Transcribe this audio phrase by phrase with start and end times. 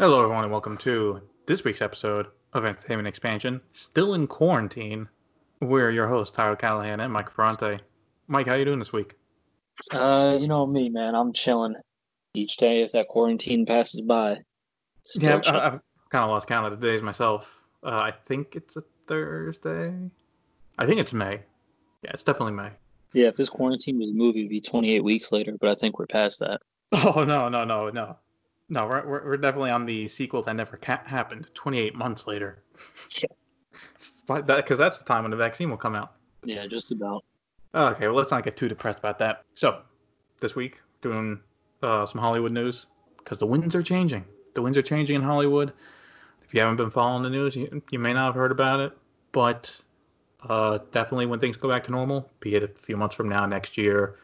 [0.00, 3.60] Hello, everyone, and welcome to this week's episode of Entertainment Expansion.
[3.72, 5.06] Still in quarantine,
[5.60, 7.80] we're your hosts, Tyler Callahan and Mike Ferrante.
[8.26, 9.16] Mike, how you doing this week?
[9.92, 11.14] Uh, you know me, man.
[11.14, 11.74] I'm chilling
[12.32, 14.38] each day if that quarantine passes by.
[15.04, 17.60] Still yeah, I, I've kind of lost count of the days myself.
[17.84, 19.92] Uh, I think it's a Thursday.
[20.78, 21.42] I think it's May.
[22.02, 22.70] Yeah, it's definitely May.
[23.12, 23.26] yeah.
[23.26, 25.56] If this quarantine was a movie, it'd be 28 weeks later.
[25.60, 26.62] But I think we're past that.
[26.92, 28.16] Oh no, no, no, no,
[28.70, 28.86] no.
[28.86, 31.48] We're we're, we're definitely on the sequel that never ca- happened.
[31.54, 32.62] Twenty eight months later.
[33.22, 34.40] Yeah.
[34.40, 36.14] because that's the time when the vaccine will come out.
[36.44, 37.24] Yeah, just about.
[37.74, 39.44] Okay, well, let's not get too depressed about that.
[39.54, 39.82] So,
[40.40, 41.40] this week, doing
[41.82, 42.86] uh, some Hollywood news
[43.18, 44.24] because the winds are changing.
[44.54, 45.72] The winds are changing in Hollywood.
[46.42, 48.92] If you haven't been following the news, you, you may not have heard about it,
[49.30, 49.80] but
[50.48, 53.46] uh, definitely when things go back to normal, be it a few months from now,
[53.46, 54.16] next year,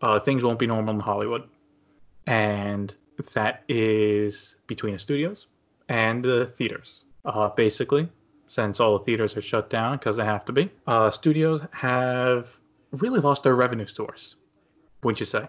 [0.00, 1.42] uh, things won't be normal in Hollywood.
[2.26, 2.94] And
[3.32, 5.46] that is between the studios
[5.88, 7.04] and the theaters.
[7.24, 8.08] Uh, basically,
[8.48, 12.56] since all the theaters are shut down because they have to be, uh, studios have
[12.92, 14.36] really lost their revenue source.
[15.02, 15.46] Wouldn't you say?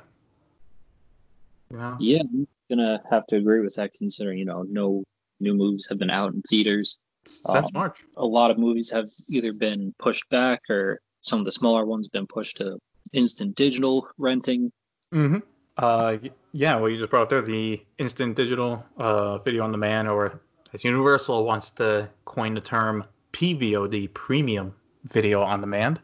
[1.71, 1.97] You know?
[1.99, 5.03] Yeah, I'm gonna have to agree with that, considering you know no
[5.39, 6.99] new movies have been out in theaters.
[7.25, 8.03] Since Um, March.
[8.17, 12.09] A lot of movies have either been pushed back or some of the smaller ones
[12.09, 12.79] been pushed to
[13.13, 14.71] instant digital renting.
[15.13, 15.39] Mm-hmm.
[15.79, 16.17] Uh,
[16.51, 20.41] yeah, well, you just brought up there the instant digital uh, video on demand, or
[20.73, 26.01] as Universal wants to coin the term PVOD, premium video on demand.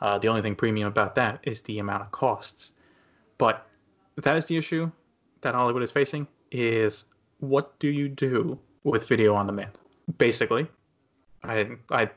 [0.00, 2.72] Uh, the only thing premium about that is the amount of costs.
[3.38, 3.66] But
[4.18, 4.88] that is the issue
[5.40, 7.04] that Hollywood is facing: is
[7.40, 9.72] what do you do with video on demand?
[10.18, 10.68] Basically,
[11.42, 11.70] I.
[11.90, 12.08] I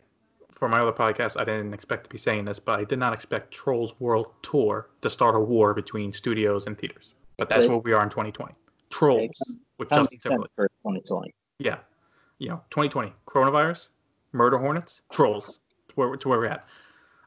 [0.61, 3.13] for my other podcast, I didn't expect to be saying this, but I did not
[3.13, 7.15] expect Trolls World Tour to start a war between studios and theaters.
[7.37, 8.53] But that's where we are in 2020.
[8.91, 9.31] Trolls
[9.79, 10.51] with Kind of Justin Timberlake.
[10.55, 11.33] for 2020.
[11.57, 11.79] Yeah,
[12.37, 13.87] you know, 2020 coronavirus,
[14.33, 15.57] murder hornets, trolls.
[15.89, 16.67] To where, to where we're at.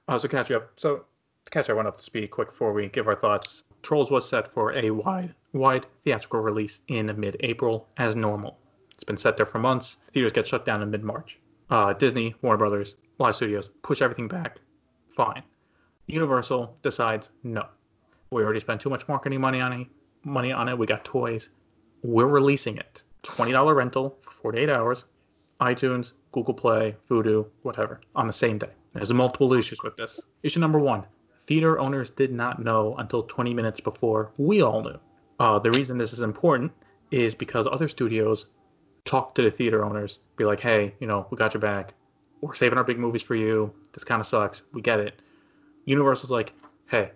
[0.07, 0.71] Uh, so catch you up.
[0.77, 1.05] So
[1.45, 3.65] to catch everyone up to speed, quick before we give our thoughts.
[3.83, 8.59] Trolls was set for a wide, wide theatrical release in mid-April as normal.
[8.93, 9.97] It's been set there for months.
[10.13, 11.41] Theaters get shut down in mid-March.
[11.71, 14.59] Uh, Disney, Warner Brothers, live studios push everything back.
[15.17, 15.43] Fine.
[16.07, 17.67] Universal decides no.
[18.31, 19.87] We already spent too much marketing money on it.
[20.25, 20.77] Money on it.
[20.77, 21.51] We got toys.
[22.03, 23.03] We're releasing it.
[23.23, 25.05] Twenty dollar rental for forty eight hours.
[25.61, 28.71] iTunes, Google Play, Vudu, whatever, on the same day.
[28.93, 30.21] There's multiple issues with this.
[30.43, 31.05] Issue number one:
[31.47, 34.99] theater owners did not know until 20 minutes before we all knew.
[35.39, 36.73] Uh, the reason this is important
[37.11, 38.47] is because other studios
[39.05, 41.95] talk to the theater owners, be like, "Hey, you know, we got your back.
[42.45, 43.73] We're saving our big movies for you.
[43.95, 44.63] This kind of sucks.
[44.73, 45.23] We get it."
[45.87, 46.53] Universal's like,
[46.87, 47.13] "Hey,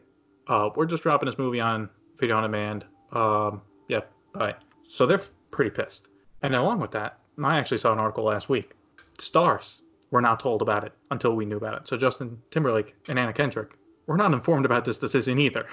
[0.47, 2.87] uh, we're just dropping this movie on video on demand.
[3.13, 6.09] Um, yep, bye." So they're pretty pissed.
[6.43, 8.73] And along with that, I actually saw an article last week.
[9.19, 11.89] Stars were not told about it until we knew about it.
[11.89, 15.67] So Justin Timberlake and Anna Kendrick were not informed about this decision either.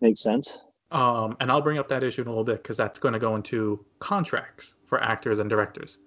[0.00, 0.62] Makes sense.
[0.90, 3.18] Um, and I'll bring up that issue in a little bit because that's going to
[3.18, 5.98] go into contracts for actors and directors.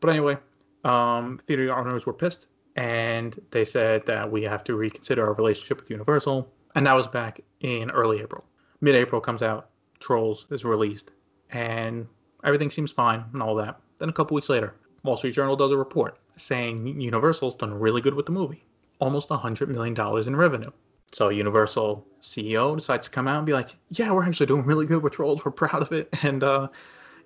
[0.00, 0.38] But anyway,
[0.84, 2.46] um, theater owners were pissed
[2.78, 6.48] and they said that we have to reconsider our relationship with Universal.
[6.76, 8.44] And that was back in early April.
[8.80, 11.10] Mid April comes out, Trolls is released,
[11.50, 12.06] and
[12.44, 13.80] everything seems fine and all that.
[13.98, 18.00] Then a couple weeks later, Wall Street Journal does a report saying Universal's done really
[18.00, 18.64] good with the movie,
[19.00, 19.96] almost $100 million
[20.26, 20.70] in revenue.
[21.10, 24.86] So Universal CEO decides to come out and be like, "Yeah, we're actually doing really
[24.86, 25.44] good with Trolls.
[25.44, 26.68] We're proud of it." And uh,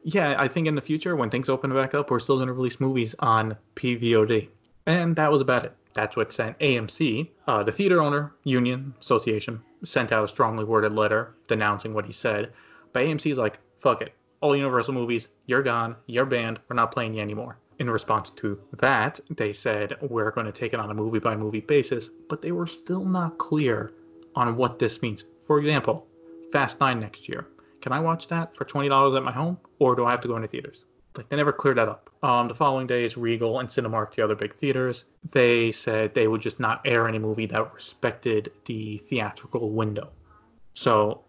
[0.05, 2.53] yeah, I think in the future when things open back up, we're still going to
[2.53, 4.49] release movies on PVOD.
[4.87, 5.77] And that was about it.
[5.95, 10.93] That's what sent AMC, uh, the theater owner union association, sent out a strongly worded
[10.93, 12.53] letter denouncing what he said.
[12.93, 16.61] But AMC is like, "Fuck it, all Universal movies, you're gone, you're banned.
[16.69, 20.73] We're not playing you anymore." In response to that, they said we're going to take
[20.73, 23.93] it on a movie by movie basis, but they were still not clear
[24.35, 25.25] on what this means.
[25.47, 26.07] For example,
[26.53, 27.47] Fast 9 next year.
[27.83, 30.37] Can I watch that for $20 at my home, or do I have to go
[30.37, 30.85] into theaters?
[31.17, 32.09] Like, they never cleared that up.
[32.23, 36.41] Um, the following days, Regal and Cinemark, the other big theaters, they said they would
[36.41, 40.11] just not air any movie that respected the theatrical window.
[40.75, 41.23] So,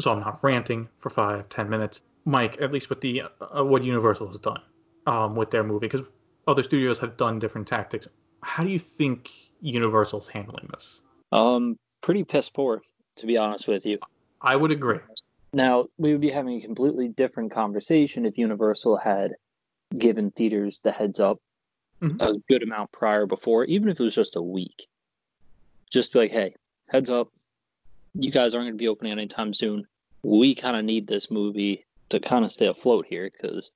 [0.00, 2.02] so I'm not ranting for five, ten minutes.
[2.24, 4.62] Mike, at least with the uh, what Universal has done
[5.06, 6.06] um, with their movie, because
[6.46, 8.06] other studios have done different tactics.
[8.42, 9.30] How do you think
[9.60, 11.00] Universal's handling this?
[11.32, 12.80] Um, pretty piss poor,
[13.16, 13.98] to be honest with you.
[14.40, 14.98] I would agree.
[15.52, 19.32] Now, we would be having a completely different conversation if Universal had
[19.96, 21.38] given theaters the heads up
[22.00, 22.20] Mhm.
[22.22, 24.86] a good amount prior before, even if it was just a week.
[25.90, 26.54] Just be like, hey,
[26.88, 27.28] heads up,
[28.14, 29.86] you guys aren't going to be opening anytime soon.
[30.22, 33.72] We kind of need this movie to kind of stay afloat here because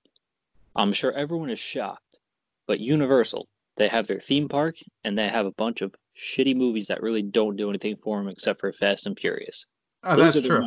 [0.75, 2.19] I'm sure everyone is shocked,
[2.67, 6.87] but Universal, they have their theme park and they have a bunch of shitty movies
[6.89, 9.67] that really don't do anything for them except for Fast and Furious.
[10.03, 10.65] Oh, Those that's true.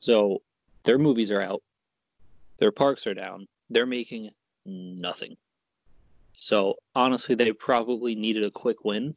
[0.00, 0.42] So
[0.84, 1.62] their movies are out,
[2.56, 4.30] their parks are down, they're making
[4.64, 5.36] nothing.
[6.32, 9.14] So honestly, they probably needed a quick win.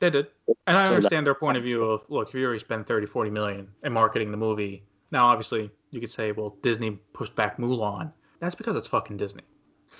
[0.00, 0.28] They did.
[0.66, 2.86] And I So that- understand their point of view of look, if you already spend
[2.86, 7.34] 30, 40 million in marketing the movie, now obviously you could say, well, Disney pushed
[7.36, 8.10] back Mulan.
[8.40, 9.42] That's because it's fucking Disney.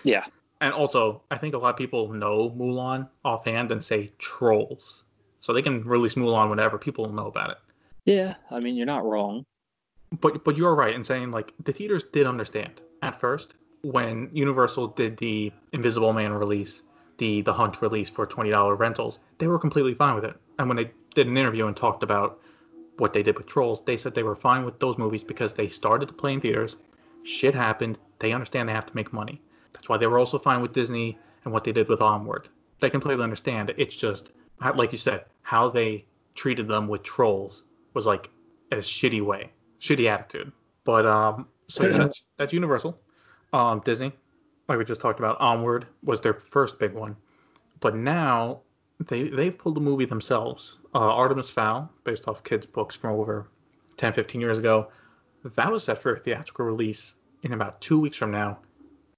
[0.05, 0.25] Yeah.
[0.61, 5.05] And also, I think a lot of people know Mulan offhand and say trolls.
[5.41, 7.59] So they can release Mulan whenever people know about it.
[8.09, 9.45] Yeah, I mean you're not wrong.
[10.23, 13.53] But but you're right in saying like the theaters did understand at first
[13.83, 16.81] when Universal did the Invisible Man release,
[17.19, 20.35] the the Hunt release for twenty dollar rentals, they were completely fine with it.
[20.59, 22.41] And when they did an interview and talked about
[22.97, 25.69] what they did with Trolls, they said they were fine with those movies because they
[25.69, 26.77] started to play in theaters.
[27.25, 27.99] Shit happened.
[28.21, 29.43] They understand they have to make money.
[29.75, 32.49] That's why they were also fine with Disney and what they did with Onward.
[32.81, 33.75] They completely understand.
[33.77, 34.33] It's just
[34.77, 37.65] like you said, how they treated them with Trolls
[37.95, 38.31] was like
[38.73, 39.51] a shitty way,
[39.81, 40.53] shitty attitude.
[40.85, 42.99] But um, so that's that's Universal.
[43.53, 44.13] Um, Disney,
[44.69, 47.17] like we just talked about, Onward was their first big one,
[47.81, 48.61] but now
[49.07, 50.79] they they've pulled a movie themselves.
[50.95, 53.49] Uh, Artemis Fowl, based off kids' books from over
[53.97, 54.89] 10, 15 years ago.
[55.55, 58.59] That was set for a theatrical release in about two weeks from now.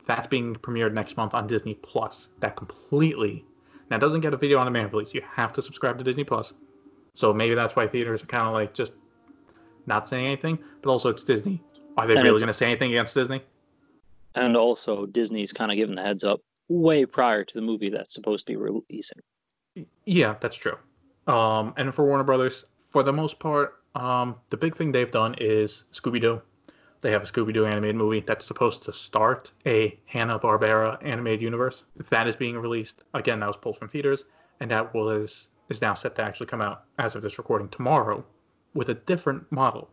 [0.06, 2.28] That's being premiered next month on Disney Plus.
[2.40, 3.44] That completely
[3.90, 5.14] now doesn't get a video on demand release.
[5.14, 6.52] You have to subscribe to Disney Plus.
[7.14, 8.92] So maybe that's why theaters are kind of like just
[9.86, 10.58] not saying anything.
[10.82, 11.62] But also, it's Disney.
[11.96, 13.42] Are they And really going to say anything against Disney?
[14.34, 18.14] And also Disney's kind of given the heads up way prior to the movie that's
[18.14, 19.18] supposed to be releasing.
[20.04, 20.76] Yeah, that's true.
[21.26, 25.34] Um, and for Warner Brothers, for the most part, um, the big thing they've done
[25.38, 26.40] is Scooby Doo.
[27.00, 31.40] They have a Scooby Doo animated movie that's supposed to start a Hanna Barbera animated
[31.40, 31.84] universe.
[31.98, 33.40] If that is being released again.
[33.40, 34.24] That was pulled from theaters,
[34.60, 38.24] and that was is now set to actually come out as of this recording tomorrow,
[38.74, 39.88] with a different model.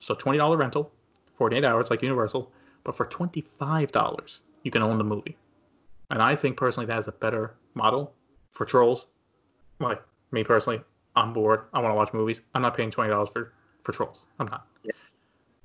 [0.00, 0.90] So twenty dollar rental,
[1.36, 2.50] forty eight hours like Universal,
[2.82, 5.36] but for twenty five dollars you can own the movie.
[6.10, 8.12] And I think personally that is a better model
[8.50, 9.06] for Trolls
[9.80, 10.02] like
[10.32, 10.80] me personally,
[11.16, 11.62] I'm bored.
[11.72, 12.40] I want to watch movies.
[12.54, 13.52] I'm not paying twenty dollars for
[13.82, 14.26] for Trolls.
[14.38, 14.66] I'm not.
[14.82, 14.92] Yeah.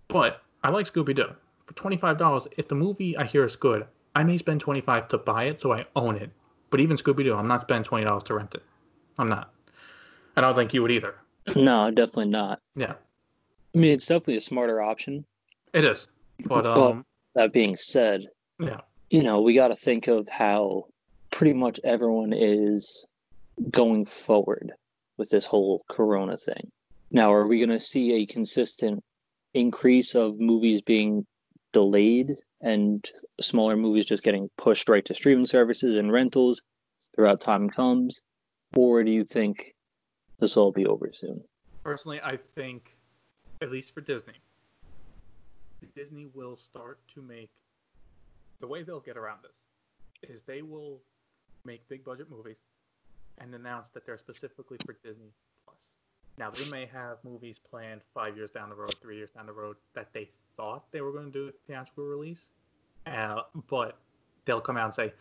[0.07, 1.29] But I like Scooby Doo
[1.65, 2.47] for twenty five dollars.
[2.57, 3.85] If the movie I hear is good,
[4.15, 6.31] I may spend twenty five to buy it, so I own it.
[6.69, 8.63] But even Scooby Doo, I'm not spending twenty dollars to rent it.
[9.17, 9.52] I'm not.
[10.35, 11.15] I don't think you would either.
[11.55, 12.59] No, definitely not.
[12.75, 12.93] Yeah,
[13.75, 15.25] I mean, it's definitely a smarter option.
[15.73, 16.07] it is.
[16.45, 18.27] But But- um, That being said,
[18.59, 20.85] yeah, you know, we got to think of how
[21.31, 23.07] pretty much everyone is
[23.71, 24.71] going forward
[25.17, 26.71] with this whole corona thing.
[27.11, 29.03] Now, are we going to see a consistent
[29.53, 31.25] increase of movies being
[31.71, 32.31] delayed
[32.61, 33.03] and
[33.41, 36.61] smaller movies just getting pushed right to streaming services and rentals
[37.15, 38.23] throughout time comes?
[38.75, 39.73] Or do you think
[40.43, 41.41] this will be over soon?
[41.83, 42.95] personally, I think,
[43.61, 44.33] at least for Disney,
[45.95, 47.49] Disney will start to make
[48.59, 51.01] the way they'll get around this is they will
[51.65, 52.57] make big budget movies
[53.37, 55.31] and announce that they're specifically for Disney
[55.65, 55.77] Plus.
[56.37, 59.53] Now they may have movies planned five years down the road, three years down the
[59.53, 62.47] road that they thought they were going to do a theatrical release,
[63.05, 63.97] uh, but
[64.45, 65.13] they'll come out and say,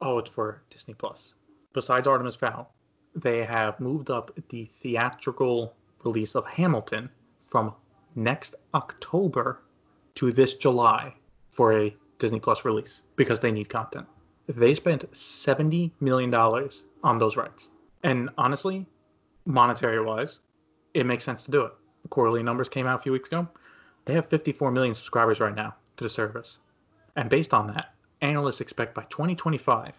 [0.00, 1.34] "Oh, it's for Disney Plus."
[1.72, 2.72] Besides Artemis Fowl,
[3.14, 5.74] they have moved up the theatrical
[6.04, 7.08] release of Hamilton
[7.42, 7.74] from
[8.14, 9.62] next October
[10.14, 11.14] to this July
[11.50, 14.06] for a Disney Plus release because they need content.
[14.48, 17.70] They spent $70 million on those rights.
[18.02, 18.86] And honestly,
[19.44, 20.40] monetary wise,
[20.94, 21.72] it makes sense to do it.
[22.10, 23.48] Quarterly numbers came out a few weeks ago.
[24.04, 26.58] They have 54 million subscribers right now to the service.
[27.16, 29.92] And based on that, analysts expect by 2025,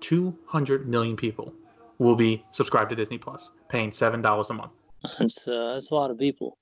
[0.00, 1.52] 200 million people
[1.98, 4.72] will be subscribed to Disney Plus, paying seven dollars a month.
[5.18, 6.56] That's, uh, that's a lot of people.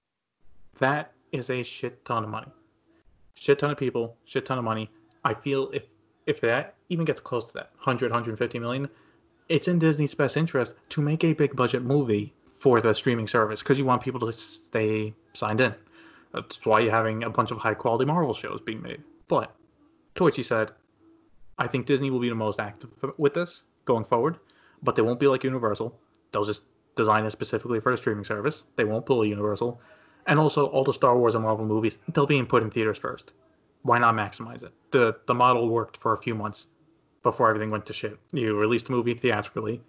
[0.79, 2.49] That is a shit ton of money.
[3.39, 4.91] Shit ton of people, shit ton of money.
[5.25, 5.85] I feel if
[6.27, 8.89] if that even gets close to that 100 150 million,
[9.49, 13.63] it's in Disney's best interest to make a big budget movie for the streaming service
[13.63, 15.75] because you want people to stay signed in.
[16.33, 19.03] That's why you're having a bunch of high quality Marvel shows being made.
[19.29, 19.55] But
[20.15, 20.73] Toichi said,
[21.59, 24.39] I think Disney will be the most active with this going forward,
[24.83, 25.99] but they won't be like Universal.
[26.33, 26.63] They'll just
[26.97, 28.65] design it specifically for the streaming service.
[28.77, 29.81] They won't pull a Universal.
[30.27, 33.33] And also, all the Star Wars and Marvel movies, they'll be put in theaters first.
[33.83, 34.73] Why not maximize it?
[34.91, 36.67] The the model worked for a few months
[37.23, 38.19] before everything went to shit.
[38.33, 39.81] You release the movie theatrically,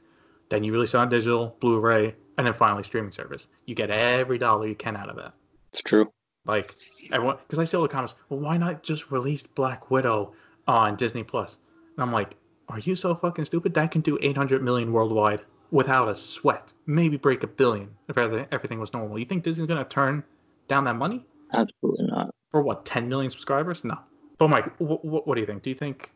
[0.50, 3.48] then you release it on digital, Blu-ray, and then finally streaming service.
[3.66, 5.34] You get every dollar you can out of that.
[5.72, 6.08] It's true.
[6.46, 6.72] Like
[7.12, 8.16] everyone, because I see all the comments.
[8.30, 10.34] Well, why not just release Black Widow
[10.68, 11.58] on Disney Plus?
[11.96, 12.36] And I'm like,
[12.70, 13.74] are you so fucking stupid?
[13.74, 16.74] That can do 800 million worldwide without a sweat.
[16.86, 19.20] Maybe break a billion if everything was normal.
[19.20, 20.24] You think Disney's gonna turn
[20.68, 21.26] down that money?
[21.54, 22.34] Absolutely not.
[22.52, 23.84] For what, 10 million subscribers?
[23.84, 23.98] No.
[24.38, 25.64] But Mike, what, what do you think?
[25.64, 26.12] Do you think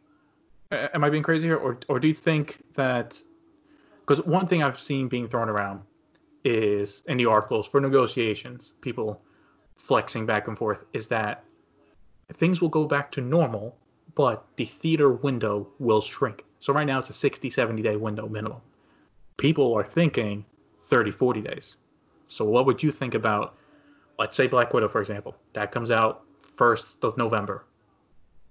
[0.71, 3.21] am I being crazy here, or or do you think that?
[4.05, 5.81] Because one thing I've seen being thrown around
[6.43, 9.21] is in the articles for negotiations, people
[9.77, 11.43] flexing back and forth, is that
[12.33, 13.77] things will go back to normal,
[14.15, 16.43] but the theater window will shrink.
[16.59, 18.61] So right now it's a 60, 70 day window minimum.
[19.37, 20.45] People are thinking
[20.87, 21.77] 30, 40 days.
[22.27, 23.55] So what would you think about,
[24.19, 26.23] let's say Black Widow, for example, that comes out
[26.57, 27.65] 1st of November,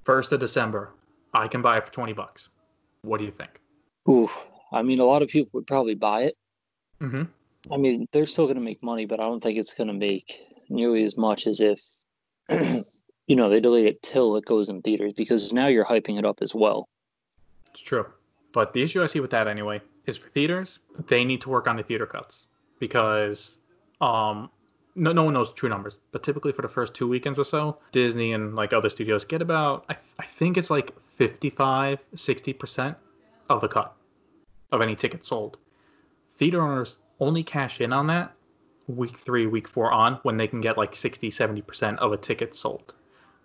[0.04, 0.92] 1st of December,
[1.32, 2.48] I can buy it for 20 bucks.
[3.02, 3.60] What do you think?
[4.08, 4.50] Oof.
[4.72, 6.36] I mean, a lot of people would probably buy it.
[7.00, 7.22] Mm-hmm.
[7.72, 9.94] I mean, they're still going to make money, but I don't think it's going to
[9.94, 10.32] make
[10.68, 11.80] nearly as much as if,
[13.30, 16.26] you know, they delay it till it goes in theaters because now you're hyping it
[16.26, 16.88] up as well.
[17.70, 18.04] It's true.
[18.50, 21.68] But the issue I see with that anyway is for theaters, they need to work
[21.68, 22.48] on the theater cuts
[22.80, 23.58] because
[24.00, 24.50] um,
[24.96, 27.78] no, no one knows true numbers, but typically for the first two weekends or so,
[27.92, 32.96] Disney and like other studios get about, I, I think it's like 55, 60%
[33.48, 33.94] of the cut
[34.72, 35.56] of any ticket sold.
[36.36, 38.34] Theater owners only cash in on that
[38.88, 42.56] week three, week four on when they can get like 60, 70% of a ticket
[42.56, 42.92] sold.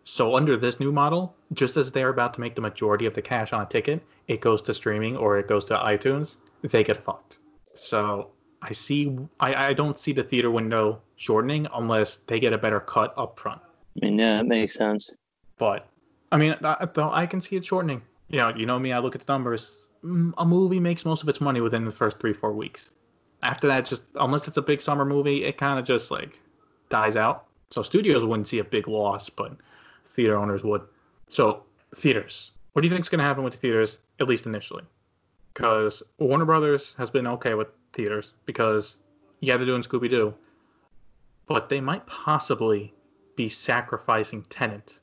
[0.06, 3.24] So under this new model, just as they're about to make the majority of the
[3.24, 6.96] cash on a ticket, it goes to streaming or it goes to iTunes, they get
[6.96, 7.40] fucked.
[7.66, 8.30] So
[8.62, 9.18] I see.
[9.40, 13.40] I, I don't see the theater window shortening unless they get a better cut up
[13.40, 13.62] front.
[14.02, 15.18] I mean, yeah, it makes sense.
[15.58, 15.88] But
[16.32, 18.02] I mean, though I can see it shortening.
[18.30, 18.92] You know, you know me.
[18.92, 19.88] I look at the numbers.
[20.04, 22.92] Mm, a movie makes most of its money within the first three, four weeks.
[23.42, 26.40] After that, just unless it's a big summer movie, it kind of just like
[26.90, 27.46] dies out.
[27.72, 29.56] So studios wouldn't see a big loss, but
[30.16, 30.82] theater owners would.
[31.30, 31.64] So
[31.96, 32.52] theaters.
[32.74, 34.84] What do you think is going to happen with the theaters, at least initially?
[35.54, 38.98] Because Warner Brothers has been okay with theaters because
[39.40, 40.34] yeah, they're doing Scooby Doo,
[41.48, 42.94] but they might possibly
[43.36, 45.00] be sacrificing Tenet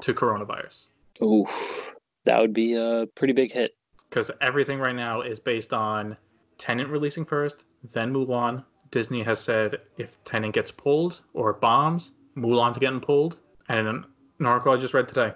[0.00, 0.88] to coronavirus.
[1.22, 1.94] Oof,
[2.24, 3.76] that would be a pretty big hit.
[4.10, 6.16] Because everything right now is based on
[6.58, 8.64] Tenet releasing first, then Mulan.
[8.90, 13.36] Disney has said if Tenet gets pulled or bombs, Mulan's getting pulled.
[13.68, 14.04] And
[14.44, 15.32] an article I just read today,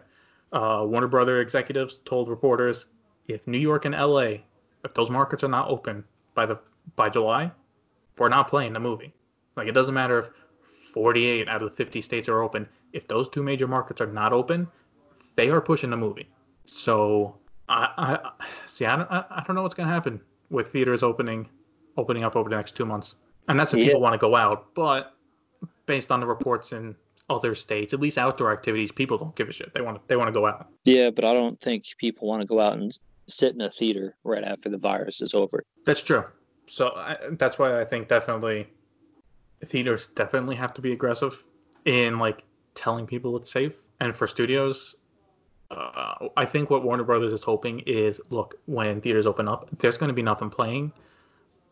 [0.53, 2.87] uh, Warner Brother executives told reporters
[3.27, 4.39] if New York and LA,
[4.85, 6.59] if those markets are not open by the
[6.97, 7.51] by July,
[8.17, 9.13] we're not playing the movie.
[9.57, 10.31] Like it doesn't matter if
[10.93, 12.67] 48 out of the 50 states are open.
[12.93, 14.67] If those two major markets are not open,
[15.37, 16.29] they are pushing the movie.
[16.65, 17.37] So
[17.69, 18.87] I, I see.
[18.87, 21.49] I don't, I don't know what's gonna happen with theaters opening,
[21.97, 23.17] opening up over the next two months.
[23.49, 23.87] And that's if yeah.
[23.87, 24.75] people want to go out.
[24.75, 25.15] But
[25.87, 26.95] based on the reports in
[27.31, 29.73] other states, at least outdoor activities, people don't give a shit.
[29.75, 30.69] They want to they want to go out.
[30.85, 32.91] Yeah, but I don't think people want to go out and
[33.27, 35.63] sit in a theater right after the virus is over.
[35.85, 36.25] That's true
[36.69, 38.69] so I, that's why I think definitely
[39.65, 41.43] theaters definitely have to be aggressive
[41.85, 42.45] in like
[42.75, 43.75] telling people it's safe.
[44.01, 44.97] And for studios,
[45.71, 49.99] uh, I think what Warner Brothers is hoping is look when theaters open up, there's
[49.99, 50.93] going to be nothing playing.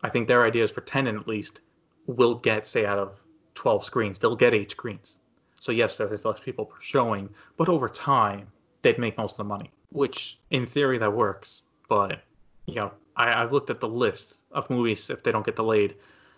[0.03, 1.61] I think their ideas for Tenet at least
[2.07, 3.21] will get say out of
[3.55, 5.19] 12 screens, they'll get eight screens.
[5.67, 8.47] So yes, there's less people showing, but over time
[8.83, 11.63] they'd make most of the money, which in theory that works.
[11.89, 12.23] But
[12.67, 15.97] you know, I, I've looked at the list of movies if they don't get delayed.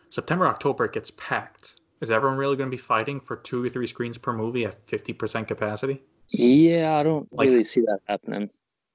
[0.09, 1.75] September, October, it gets packed.
[2.01, 4.87] Is everyone really going to be fighting for two or three screens per movie at
[4.87, 6.03] 50% capacity?
[6.29, 8.49] Yeah, I don't like, really see that happening.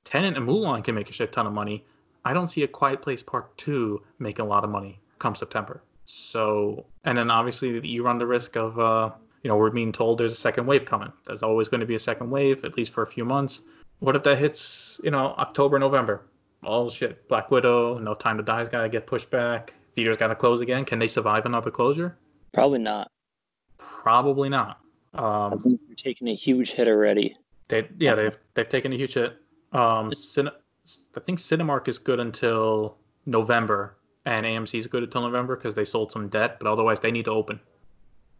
[0.03, 1.85] Tenet and Mulan can make a shit ton of money.
[2.25, 5.83] I don't see A Quiet Place Part 2 making a lot of money come September.
[6.05, 9.11] So, and then obviously you run the risk of, uh,
[9.43, 11.11] you know, we're being told there's a second wave coming.
[11.25, 13.61] There's always going to be a second wave, at least for a few months.
[13.99, 16.23] What if that hits, you know, October, November?
[16.65, 17.27] all shit.
[17.27, 19.73] Black Widow, No Time to Die's got to get pushed back.
[19.95, 20.85] Theaters got to close again.
[20.85, 22.17] Can they survive another closure?
[22.53, 23.11] Probably not.
[23.77, 24.79] Probably not.
[25.13, 27.35] Um, I think they're taking a huge hit already.
[27.67, 29.37] They, yeah, they've they've taken a huge hit.
[29.71, 30.11] Um,
[31.15, 35.85] I think Cinemark is good until November, and AMC is good until November because they
[35.85, 37.59] sold some debt, but otherwise they need to open.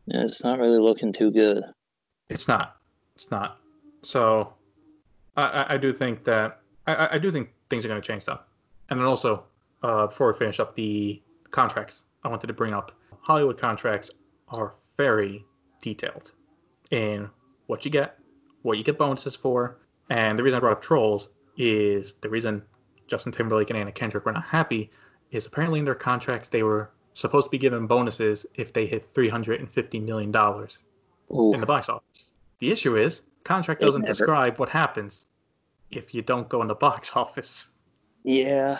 [0.06, 1.64] Yeah, it's not really looking too good.
[2.30, 2.78] It's not.
[3.16, 3.60] It's not.
[4.02, 4.54] So,
[5.38, 8.40] I, I do think that I, I do think things are going to change though.
[8.90, 9.44] And then also,
[9.82, 12.92] uh, before we finish up the contracts, I wanted to bring up
[13.22, 14.10] Hollywood contracts
[14.50, 15.46] are very
[15.82, 16.32] detailed
[16.92, 17.30] in
[17.68, 18.20] what you get,
[18.62, 19.78] what you get bonuses for,
[20.10, 22.62] and the reason I brought up Trolls is the reason
[23.08, 24.92] Justin Timberlake and Anna Kendrick were not happy
[25.32, 29.08] is apparently in their contracts they were supposed to be given bonuses if they hit
[29.14, 30.78] three hundred and fifty million dollars.
[31.30, 32.30] in the box office.
[32.60, 35.28] The issue is contract doesn't never- describe what happens
[35.92, 37.70] if you don't go in the box office.
[38.24, 38.78] Yeah.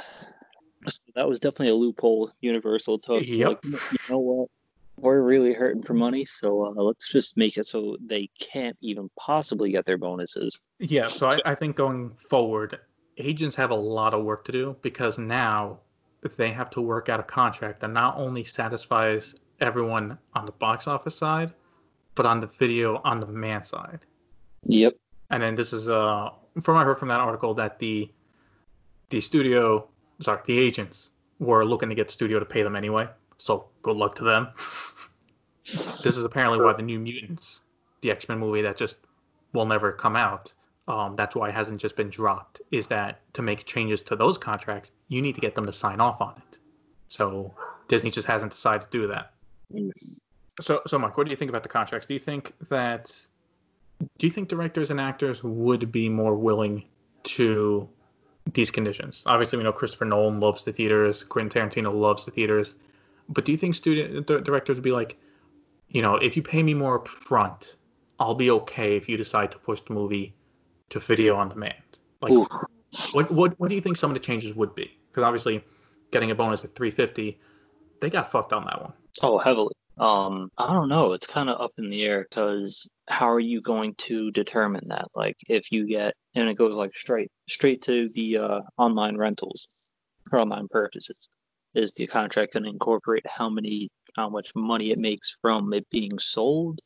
[0.88, 3.24] So that was definitely a loophole Universal took.
[3.26, 3.48] Yep.
[3.64, 4.50] Like, you know what?
[4.98, 9.10] We're really hurting for money, so uh, let's just make it so they can't even
[9.18, 10.62] possibly get their bonuses.
[10.80, 12.78] Yeah, so I, I think going forward,
[13.18, 15.80] agents have a lot of work to do because now
[16.36, 20.88] they have to work out a contract that not only satisfies everyone on the box
[20.88, 21.54] office side,
[22.16, 24.00] but on the video on demand side.
[24.66, 24.96] Yep.
[25.30, 26.30] And then this is uh
[26.62, 28.12] from I heard from that article that the
[29.10, 29.88] the studio
[30.22, 33.08] sorry, the agents were looking to get the studio to pay them anyway.
[33.38, 34.50] So good luck to them.
[35.64, 37.62] this is apparently why the New Mutants,
[38.02, 38.98] the X Men movie that just
[39.54, 40.54] will never come out,
[40.88, 42.62] um, that's why it hasn't just been dropped.
[42.72, 46.02] Is that to make changes to those contracts, you need to get them to sign
[46.02, 46.58] off on it.
[47.08, 47.54] So
[47.88, 49.34] Disney just hasn't decided to do that.
[49.70, 50.20] Yes.
[50.62, 52.08] So, so Mark, what do you think about the contracts?
[52.08, 53.16] Do you think that
[54.18, 56.84] do you think directors and actors would be more willing
[57.24, 57.88] to
[58.54, 59.24] these conditions?
[59.26, 62.76] Obviously, we know Christopher Nolan loves the theaters, Quentin Tarantino loves the theaters,
[63.30, 65.18] but do you think student d- directors would be like,
[65.90, 67.76] you know, if you pay me more up front,
[68.20, 70.34] I'll be okay if you decide to push the movie
[70.94, 71.74] to video on demand?
[72.22, 72.48] Like, Ooh.
[73.14, 74.98] what what what do you think some of the changes would be?
[75.10, 75.64] Because obviously,
[76.12, 77.40] getting a bonus at 350,
[78.00, 78.94] they got fucked on that one.
[79.22, 79.74] Oh, heavily.
[79.98, 81.14] Um, I don't know.
[81.14, 85.08] It's kind of up in the air because how are you going to determine that?
[85.14, 89.68] Like, if you get and it goes like straight straight to the uh, online rentals
[90.32, 91.28] or online purchases,
[91.76, 95.88] is the contract going to incorporate how many how much money it makes from it
[95.90, 96.80] being sold,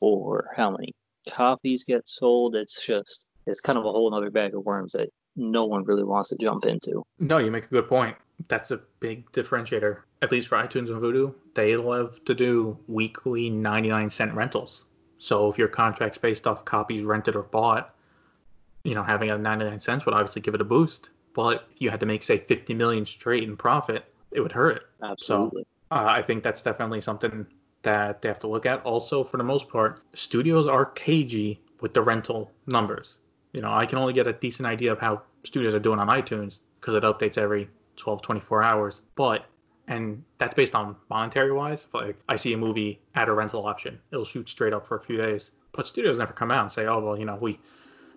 [0.00, 0.92] or how many
[1.28, 2.54] copies get sold?
[2.54, 6.04] It's just it's kind of a whole other bag of worms that no one really
[6.04, 7.02] wants to jump into.
[7.18, 8.16] No, you make a good point.
[8.48, 9.98] That's a big differentiator.
[10.22, 14.84] At least for iTunes and Vudu, they love to do weekly 99 cent rentals.
[15.18, 17.94] So if your contract's based off copies rented or bought,
[18.84, 21.10] you know, having a 99 cents would obviously give it a boost.
[21.34, 24.76] But if you had to make, say, 50 million straight in profit, it would hurt
[24.76, 24.82] it.
[25.02, 25.66] Absolutely.
[25.90, 27.46] Uh, I think that's definitely something
[27.82, 28.82] that they have to look at.
[28.84, 33.18] Also, for the most part, studios are cagey with the rental numbers.
[33.54, 36.08] You know, I can only get a decent idea of how studios are doing on
[36.08, 39.00] iTunes because it updates every 12, 24 hours.
[39.14, 39.46] But,
[39.86, 41.86] and that's based on monetary wise.
[41.94, 45.02] Like I see a movie at a rental option, it'll shoot straight up for a
[45.02, 45.52] few days.
[45.72, 47.58] But studios never come out and say, oh, well, you know, we,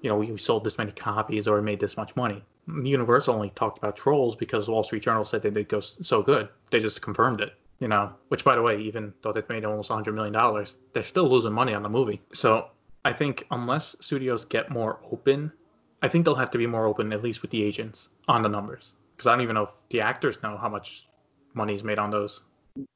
[0.01, 2.43] you know, we, we sold this many copies or made this much money.
[2.83, 6.49] Universal only talked about Trolls because Wall Street Journal said they did go so good.
[6.71, 8.11] They just confirmed it, you know.
[8.27, 11.53] Which, by the way, even though they've made almost 100 million dollars, they're still losing
[11.53, 12.21] money on the movie.
[12.33, 12.69] So
[13.07, 15.49] I think unless studios get more open,
[16.01, 18.49] I think they'll have to be more open, at least with the agents, on the
[18.49, 18.95] numbers.
[19.15, 21.07] Because I don't even know if the actors know how much
[21.53, 22.43] money is made on those.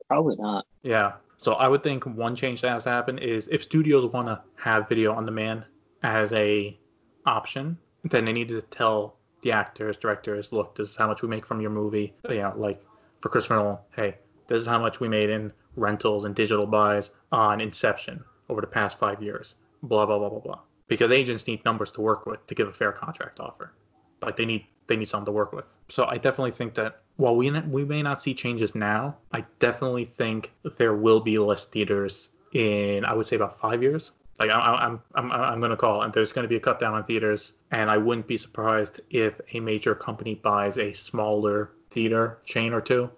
[0.10, 0.65] Probably not.
[0.84, 1.13] Yeah.
[1.38, 4.41] So I would think one change that has to happen is if studios want to
[4.56, 5.63] have video on demand
[6.04, 6.78] as a
[7.26, 11.30] option, then they need to tell the actors, directors, look, this is how much we
[11.30, 12.13] make from your movie.
[12.30, 12.84] You know, like
[13.21, 17.12] for Christopher Nolan, hey, this is how much we made in rentals and digital buys
[17.32, 19.56] on Inception over the past five years.
[19.83, 20.59] Blah blah blah blah blah.
[20.87, 23.73] Because agents need numbers to work with to give a fair contract offer.
[24.21, 25.65] Like they need they need something to work with.
[25.89, 30.05] So I definitely think that while we we may not see changes now, I definitely
[30.05, 34.11] think there will be less theaters in I would say about five years.
[34.39, 36.59] Like I, I- I'm I'm I'm going to call and there's going to be a
[36.59, 40.91] cut down on theaters, and I wouldn't be surprised if a major company buys a
[40.93, 43.09] smaller theater chain or two.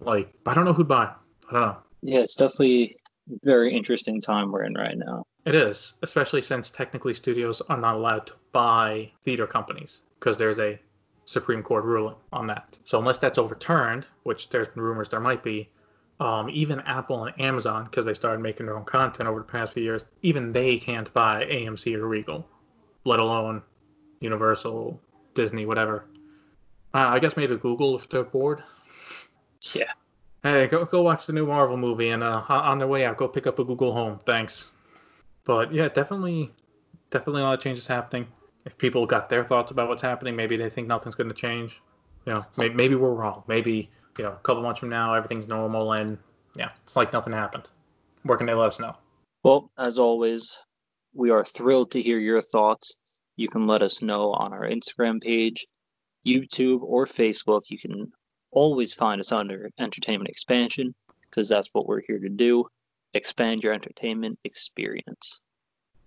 [0.00, 1.10] Like I don't know who'd buy.
[1.48, 1.76] I don't know.
[2.02, 2.94] Yeah, it's definitely
[3.42, 5.24] very interesting time we're in right now.
[5.44, 10.58] It is, especially since technically studios are not allowed to buy theater companies because there's
[10.58, 10.78] a
[11.26, 12.78] Supreme Court ruling on that.
[12.84, 15.70] So unless that's overturned, which there's been rumors there might be,
[16.20, 19.72] um, even Apple and Amazon, because they started making their own content over the past
[19.72, 22.46] few years, even they can't buy AMC or Regal,
[23.04, 23.62] let alone
[24.20, 25.00] Universal,
[25.34, 26.06] Disney, whatever.
[26.94, 28.62] Uh, I guess maybe Google if they're bored.
[29.74, 29.92] Yeah.
[30.44, 33.26] Hey, go go watch the new Marvel movie, and uh, on their way out, go
[33.26, 34.20] pick up a Google Home.
[34.26, 34.74] Thanks.
[35.44, 36.52] But yeah, definitely,
[37.10, 38.26] definitely a lot of changes happening.
[38.66, 41.80] If people got their thoughts about what's happening, maybe they think nothing's going to change.
[42.26, 43.42] You know, maybe, maybe we're wrong.
[43.48, 46.18] Maybe you know, a couple months from now, everything's normal, and
[46.56, 47.70] yeah, it's like nothing happened.
[48.24, 48.94] Where can they let us know?
[49.44, 50.58] Well, as always,
[51.14, 52.96] we are thrilled to hear your thoughts.
[53.36, 55.66] You can let us know on our Instagram page,
[56.26, 57.62] YouTube, or Facebook.
[57.70, 58.12] You can
[58.54, 62.66] always find us under Entertainment Expansion because that's what we're here to do
[63.14, 65.40] expand your entertainment experience.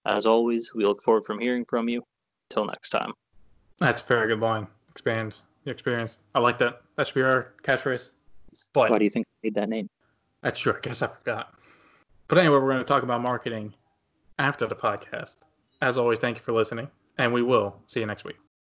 [0.05, 2.03] As always, we look forward from hearing from you.
[2.49, 3.11] Till next time.
[3.79, 4.67] That's a very good line.
[4.91, 6.19] Expand your experience.
[6.33, 6.81] I like that.
[6.95, 8.09] That should be our catchphrase.
[8.71, 9.89] But Why do you think I made that name?
[10.41, 10.73] That's true.
[10.73, 11.53] I guess I forgot.
[12.29, 13.73] But anyway, we're going to talk about marketing
[14.39, 15.35] after the podcast.
[15.81, 18.37] As always, thank you for listening, and we will see you next week.